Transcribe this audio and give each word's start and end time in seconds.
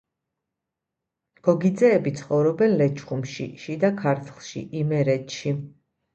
გოგიძეები 1.47 2.13
ცხოვრობენ 2.21 2.73
ლეჩხუმში, 2.81 3.47
შიდა 3.67 3.93
ქართლში, 4.01 4.65
იმერეთში. 4.83 5.55